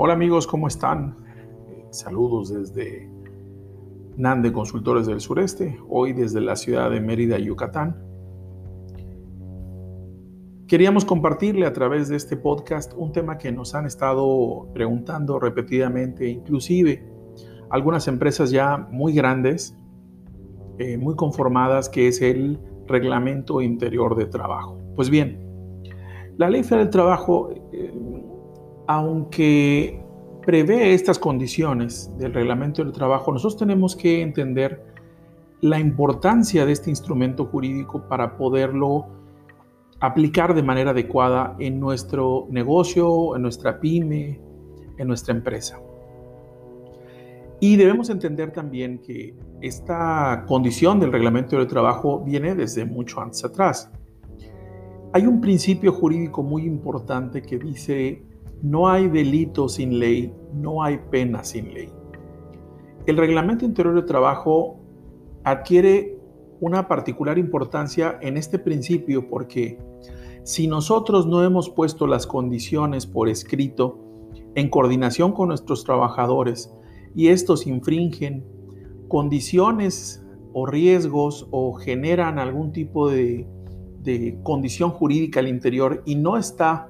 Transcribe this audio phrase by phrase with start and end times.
[0.00, 1.16] Hola amigos, ¿cómo están?
[1.90, 3.10] Saludos desde
[4.16, 7.96] NANDE Consultores del Sureste, hoy desde la ciudad de Mérida, Yucatán.
[10.68, 16.28] Queríamos compartirle a través de este podcast un tema que nos han estado preguntando repetidamente,
[16.28, 17.02] inclusive
[17.68, 19.76] algunas empresas ya muy grandes,
[20.78, 24.78] eh, muy conformadas, que es el reglamento interior de trabajo.
[24.94, 25.48] Pues bien,
[26.36, 27.92] la ley federal del trabajo, eh,
[28.88, 30.02] aunque
[30.44, 34.82] prevé estas condiciones del reglamento del trabajo, nosotros tenemos que entender
[35.60, 39.06] la importancia de este instrumento jurídico para poderlo
[40.00, 44.40] aplicar de manera adecuada en nuestro negocio, en nuestra pyme,
[44.96, 45.78] en nuestra empresa.
[47.60, 53.44] Y debemos entender también que esta condición del reglamento del trabajo viene desde mucho antes
[53.44, 53.90] atrás.
[55.12, 58.22] Hay un principio jurídico muy importante que dice,
[58.62, 61.90] no hay delito sin ley, no hay pena sin ley.
[63.06, 64.80] El reglamento interior de trabajo
[65.44, 66.18] adquiere
[66.60, 69.78] una particular importancia en este principio porque
[70.42, 73.98] si nosotros no hemos puesto las condiciones por escrito
[74.54, 76.72] en coordinación con nuestros trabajadores
[77.14, 78.44] y estos infringen
[79.08, 83.46] condiciones o riesgos o generan algún tipo de,
[84.42, 86.88] condición jurídica al interior y no está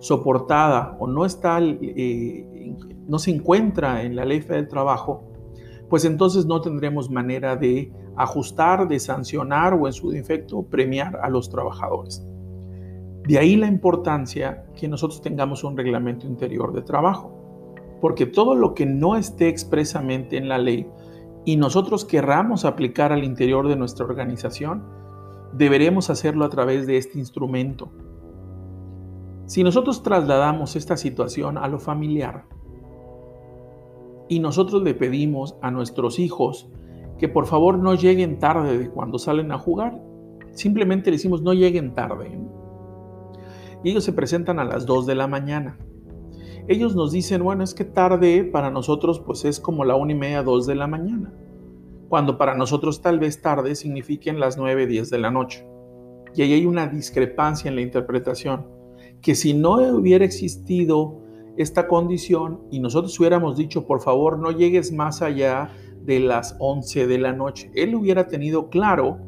[0.00, 2.74] soportada o no está, eh,
[3.06, 5.22] no se encuentra en la ley del trabajo,
[5.88, 11.28] pues entonces no tendremos manera de ajustar, de sancionar o en su defecto premiar a
[11.28, 12.26] los trabajadores.
[13.26, 17.36] De ahí la importancia que nosotros tengamos un reglamento interior de trabajo,
[18.00, 20.86] porque todo lo que no esté expresamente en la ley
[21.44, 24.84] y nosotros querramos aplicar al interior de nuestra organización,
[25.52, 27.90] deberemos hacerlo a través de este instrumento.
[29.50, 32.44] Si nosotros trasladamos esta situación a lo familiar
[34.28, 36.70] y nosotros le pedimos a nuestros hijos
[37.18, 40.00] que por favor no lleguen tarde de cuando salen a jugar,
[40.52, 42.38] simplemente le decimos no lleguen tarde
[43.82, 45.80] y ellos se presentan a las 2 de la mañana.
[46.68, 50.14] Ellos nos dicen, bueno, es que tarde para nosotros pues es como la una y
[50.14, 51.34] media, 2 de la mañana,
[52.08, 55.66] cuando para nosotros tal vez tarde signifiquen las 9, 10 de la noche.
[56.36, 58.78] Y ahí hay una discrepancia en la interpretación,
[59.22, 61.20] que si no hubiera existido
[61.56, 65.70] esta condición y nosotros hubiéramos dicho, por favor, no llegues más allá
[66.02, 69.18] de las 11 de la noche, él hubiera tenido claro,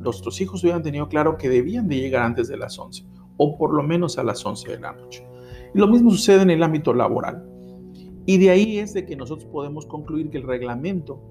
[0.00, 3.04] nuestros hijos hubieran tenido claro que debían de llegar antes de las 11
[3.38, 5.26] o por lo menos a las 11 de la noche.
[5.74, 7.44] Y lo mismo sucede en el ámbito laboral.
[8.26, 11.22] Y de ahí es de que nosotros podemos concluir que el reglamento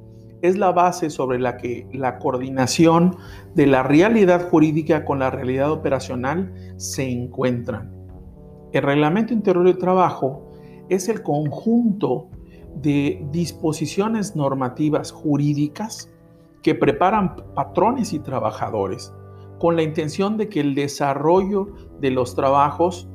[0.41, 3.16] es la base sobre la que la coordinación
[3.55, 7.97] de la realidad jurídica con la realidad operacional se encuentran.
[8.73, 10.51] El reglamento interior de trabajo
[10.89, 12.29] es el conjunto
[12.75, 16.11] de disposiciones normativas jurídicas
[16.61, 19.13] que preparan patrones y trabajadores
[19.59, 21.69] con la intención de que el desarrollo
[22.00, 23.07] de los trabajos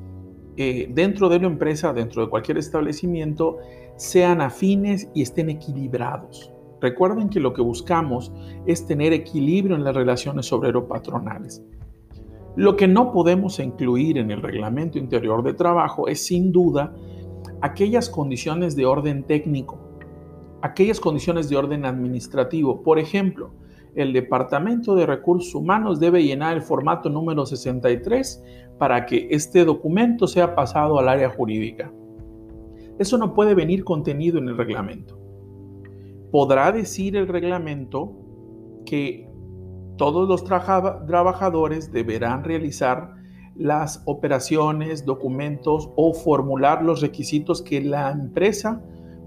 [0.56, 3.58] eh, dentro de una empresa, dentro de cualquier establecimiento,
[3.96, 6.52] sean afines y estén equilibrados.
[6.80, 8.32] Recuerden que lo que buscamos
[8.66, 11.62] es tener equilibrio en las relaciones obrero-patronales.
[12.54, 16.94] Lo que no podemos incluir en el reglamento interior de trabajo es sin duda
[17.62, 19.78] aquellas condiciones de orden técnico,
[20.60, 22.82] aquellas condiciones de orden administrativo.
[22.82, 23.52] Por ejemplo,
[23.94, 28.44] el Departamento de Recursos Humanos debe llenar el formato número 63
[28.78, 31.90] para que este documento sea pasado al área jurídica.
[32.98, 35.18] Eso no puede venir contenido en el reglamento.
[36.30, 38.12] Podrá decir el reglamento
[38.84, 39.31] que
[39.96, 43.14] todos los trabajadores deberán realizar
[43.54, 48.82] las operaciones, documentos o formular los requisitos que la empresa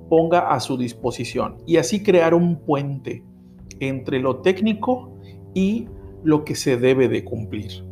[0.09, 3.24] ponga a su disposición y así crear un puente
[3.80, 5.14] entre lo técnico
[5.54, 5.88] y
[6.24, 7.86] lo que se debe de cumplir.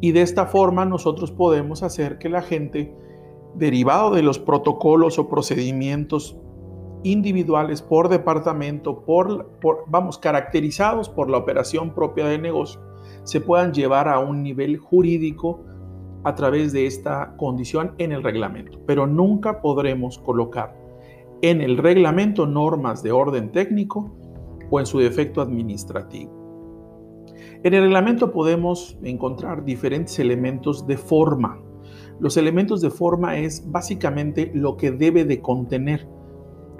[0.00, 2.94] Y de esta forma nosotros podemos hacer que la gente,
[3.54, 6.38] derivado de los protocolos o procedimientos
[7.02, 9.50] individuales por departamento, por,
[9.86, 12.80] vamos, caracterizados por la operación propia del negocio,
[13.24, 15.64] se puedan llevar a un nivel jurídico
[16.24, 18.80] a través de esta condición en el reglamento.
[18.86, 20.76] Pero nunca podremos colocar
[21.42, 24.12] en el reglamento normas de orden técnico
[24.70, 26.36] o en su defecto administrativo.
[27.62, 31.60] En el reglamento podemos encontrar diferentes elementos de forma.
[32.20, 36.08] Los elementos de forma es básicamente lo que debe de contener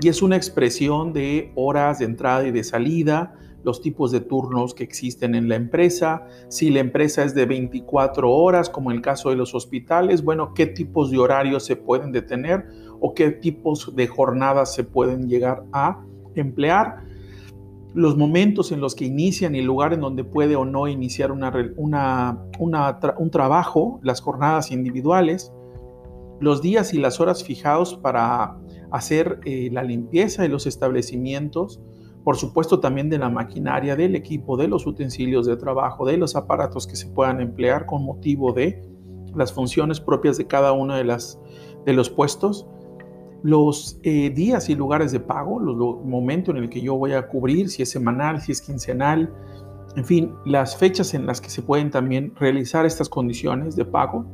[0.00, 3.34] y es una expresión de horas de entrada y de salida,
[3.64, 8.30] los tipos de turnos que existen en la empresa, si la empresa es de 24
[8.30, 12.12] horas, como en el caso de los hospitales, bueno, qué tipos de horarios se pueden
[12.12, 12.66] detener
[13.00, 16.00] o qué tipos de jornadas se pueden llegar a
[16.34, 17.04] emplear,
[17.94, 21.32] los momentos en los que inician y el lugar en donde puede o no iniciar
[21.32, 25.52] una, un trabajo, las jornadas individuales,
[26.40, 28.56] los días y las horas fijados para
[28.90, 31.81] hacer eh, la limpieza de los establecimientos,
[32.25, 36.37] por supuesto también de la maquinaria, del equipo, de los utensilios de trabajo, de los
[36.37, 38.82] aparatos que se puedan emplear con motivo de
[39.35, 42.67] las funciones propias de cada uno de, los puestos,
[43.43, 47.12] los eh, días y lugares de pago, los, el momento en el que yo voy
[47.12, 49.32] a cubrir, si es semanal, si es quincenal,
[49.96, 54.26] en fin, las fechas en las que se pueden también realizar estas condiciones de pago.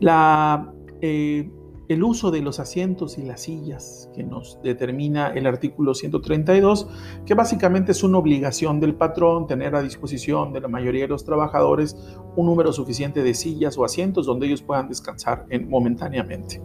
[0.00, 1.50] La, eh,
[1.88, 6.86] el uso de los asientos y las sillas que nos determina el artículo 132,
[7.24, 11.24] que básicamente es una obligación del patrón tener a disposición de la mayoría de los
[11.24, 11.96] trabajadores
[12.36, 16.60] un número suficiente de sillas o asientos donde ellos puedan descansar momentáneamente.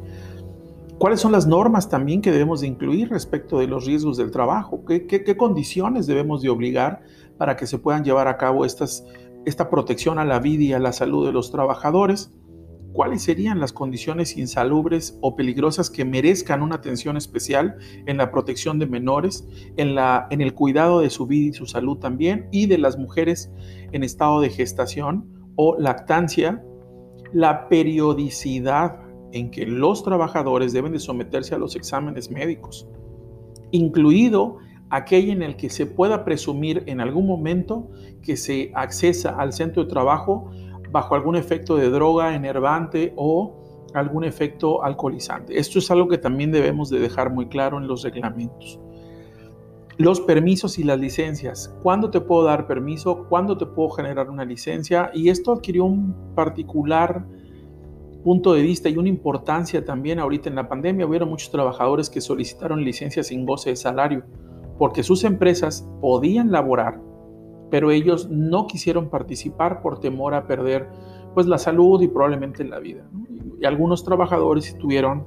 [0.99, 4.85] ¿Cuáles son las normas también que debemos de incluir respecto de los riesgos del trabajo?
[4.85, 7.01] ¿Qué, qué, condiciones debemos de obligar
[7.37, 9.05] para que se puedan llevar a cabo estas,
[9.45, 12.31] esta protección a la vida y a la salud de los trabajadores?
[12.93, 17.75] Cuáles serían las condiciones insalubres o peligrosas que merezcan una atención especial
[18.05, 21.65] en la protección de menores, en, la, en el cuidado de su vida y su
[21.65, 23.51] salud también, y de las mujeres
[23.91, 26.63] en estado de gestación o lactancia,
[27.33, 28.99] la periodicidad
[29.31, 32.87] en que los trabajadores deben de someterse a los exámenes médicos,
[33.71, 34.59] incluido
[34.91, 37.89] aquel en el que se pueda presumir en algún momento
[38.21, 40.51] que se accesa al centro de trabajo
[40.93, 45.57] bajo algún efecto de droga enervante o algún efecto alcoholizante.
[45.57, 48.79] Esto es algo que también debemos de dejar muy claro en los reglamentos.
[49.97, 51.75] Los permisos y las licencias.
[51.81, 53.25] ¿Cuándo te puedo dar permiso?
[53.27, 55.09] ¿Cuándo te puedo generar una licencia?
[55.15, 57.25] Y esto adquirió un particular
[58.23, 61.07] punto de vista y una importancia también ahorita en la pandemia.
[61.07, 64.23] Hubieron muchos trabajadores que solicitaron licencias sin goce de salario
[64.77, 66.99] porque sus empresas podían laborar
[67.69, 70.87] pero ellos no quisieron participar por temor a perder
[71.33, 73.09] pues la salud y probablemente la vida.
[73.59, 75.25] Y, algunos trabajadores tuvieron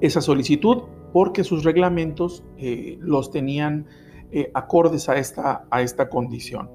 [0.00, 3.86] esa solicitud porque sus reglamentos eh, los tenían
[4.30, 6.70] eh, acordes a esta, a esta condición.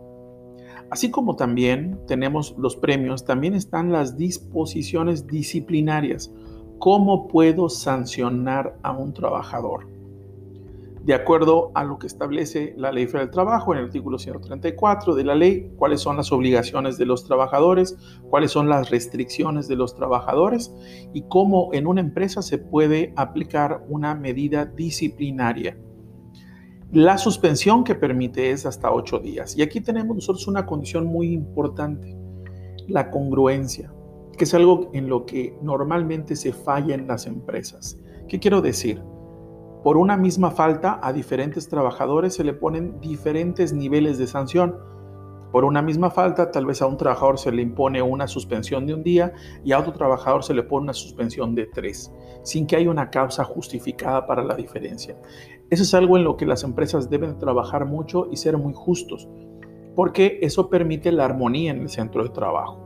[0.89, 6.31] Así como también tenemos los premios, también están las disposiciones disciplinarias.
[6.77, 9.87] ¿Cómo puedo sancionar a un trabajador?
[11.03, 15.15] De acuerdo a lo que establece la Ley Federal del Trabajo en el artículo 134
[15.15, 17.97] de la ley, cuáles son las obligaciones de los trabajadores,
[18.29, 20.73] cuáles son las restricciones de los trabajadores
[21.13, 25.77] y cómo en una empresa se puede aplicar una medida disciplinaria.
[26.93, 29.57] La suspensión que permite es hasta ocho días.
[29.57, 32.15] Y aquí tenemos nosotros una condición muy importante,
[32.87, 33.91] la congruencia,
[34.37, 37.99] que es algo en lo que normalmente se falla en las empresas.
[38.29, 39.01] ¿Qué quiero decir?
[39.83, 44.77] Por una misma falta a diferentes trabajadores se le ponen diferentes niveles de sanción.
[45.51, 48.93] Por una misma falta, tal vez a un trabajador se le impone una suspensión de
[48.93, 52.13] un día y a otro trabajador se le pone una suspensión de tres,
[52.43, 55.17] sin que haya una causa justificada para la diferencia.
[55.69, 59.27] Eso es algo en lo que las empresas deben trabajar mucho y ser muy justos,
[59.97, 62.79] porque eso permite la armonía en el centro de trabajo.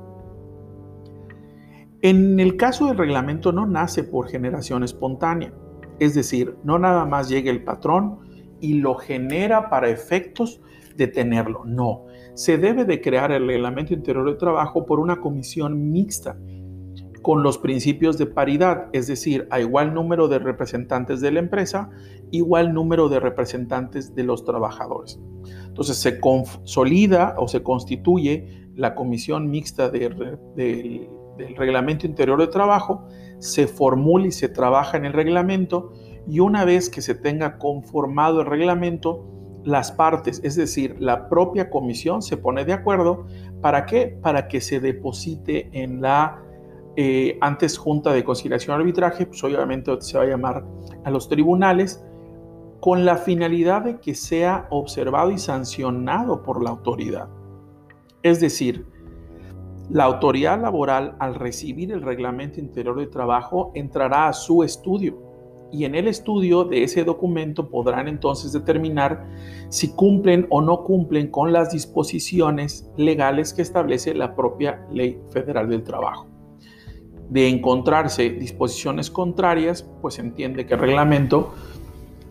[2.02, 5.54] En el caso del reglamento no nace por generación espontánea
[6.00, 8.20] es decir, no nada más llega el patrón
[8.60, 10.62] y lo genera para efectos
[10.96, 11.64] de tenerlo.
[11.66, 16.38] No, se debe de crear el reglamento interior de trabajo por una comisión mixta
[17.22, 21.90] con los principios de paridad, es decir, a igual número de representantes de la empresa,
[22.32, 25.20] igual número de representantes de los trabajadores.
[25.66, 29.90] Entonces se consolida o se constituye la comisión mixta
[31.38, 33.08] del reglamento interior de trabajo
[33.40, 35.94] se formula y se trabaja en el reglamento
[36.28, 39.26] y una vez que se tenga conformado el reglamento,
[39.64, 43.26] las partes, es decir, la propia comisión se pone de acuerdo.
[43.62, 44.18] ¿Para qué?
[44.22, 46.42] Para que se deposite en la
[46.96, 50.66] eh, antes Junta de Conciliación Arbitraje, pues obviamente se va a llamar
[51.04, 52.04] a los tribunales,
[52.80, 57.28] con la finalidad de que sea observado y sancionado por la autoridad.
[58.24, 58.86] Es decir,
[59.90, 65.28] la autoridad laboral, al recibir el reglamento interior de trabajo, entrará a su estudio
[65.72, 69.26] y en el estudio de ese documento podrán entonces determinar
[69.70, 75.70] si cumplen o no cumplen con las disposiciones legales que establece la propia Ley Federal
[75.70, 76.28] del Trabajo.
[77.30, 81.54] De encontrarse disposiciones contrarias, pues entiende que el reglamento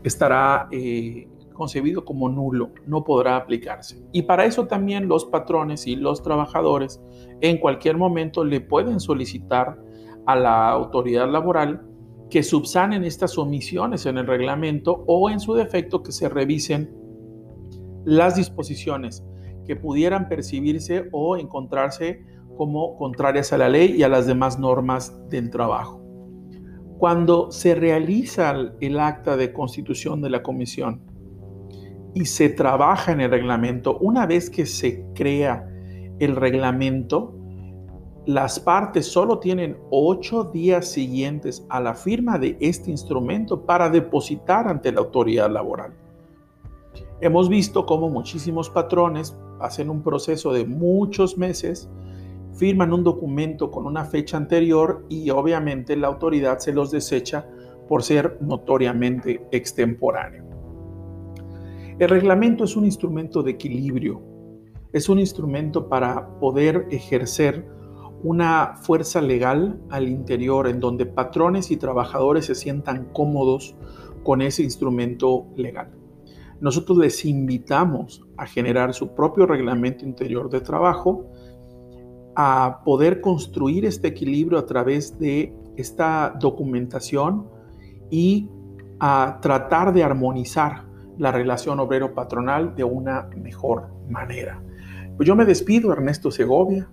[0.02, 4.00] estará eh, concebido como nulo, no podrá aplicarse.
[4.12, 7.00] Y para eso también los patrones y los trabajadores
[7.40, 9.78] en cualquier momento le pueden solicitar
[10.26, 11.86] a la autoridad laboral
[12.30, 16.94] que subsanen estas omisiones en el reglamento o en su defecto que se revisen
[18.04, 19.24] las disposiciones
[19.66, 22.24] que pudieran percibirse o encontrarse
[22.56, 26.02] como contrarias a la ley y a las demás normas del trabajo.
[26.98, 31.02] Cuando se realiza el acta de constitución de la comisión
[32.16, 35.68] y se trabaja en el reglamento, una vez que se crea
[36.18, 37.34] el reglamento,
[38.24, 44.66] las partes solo tienen ocho días siguientes a la firma de este instrumento para depositar
[44.66, 45.92] ante la autoridad laboral.
[47.20, 51.86] Hemos visto cómo muchísimos patrones hacen un proceso de muchos meses,
[52.54, 57.46] firman un documento con una fecha anterior y obviamente la autoridad se los desecha
[57.86, 60.45] por ser notoriamente extemporáneo.
[61.98, 64.20] El reglamento es un instrumento de equilibrio,
[64.92, 67.66] es un instrumento para poder ejercer
[68.22, 73.74] una fuerza legal al interior en donde patrones y trabajadores se sientan cómodos
[74.24, 75.90] con ese instrumento legal.
[76.60, 81.24] Nosotros les invitamos a generar su propio reglamento interior de trabajo,
[82.34, 87.48] a poder construir este equilibrio a través de esta documentación
[88.10, 88.50] y
[89.00, 90.85] a tratar de armonizar
[91.18, 94.62] la relación obrero-patronal de una mejor manera.
[95.16, 96.88] Pues yo me despido, Ernesto Segovia,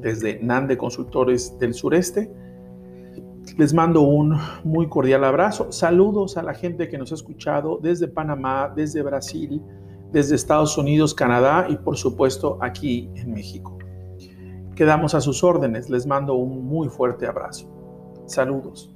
[0.00, 2.30] desde NANDE Consultores del Sureste.
[3.58, 5.70] Les mando un muy cordial abrazo.
[5.72, 9.62] Saludos a la gente que nos ha escuchado desde Panamá, desde Brasil,
[10.10, 13.78] desde Estados Unidos, Canadá y por supuesto aquí en México.
[14.74, 15.90] Quedamos a sus órdenes.
[15.90, 17.68] Les mando un muy fuerte abrazo.
[18.26, 18.94] Saludos.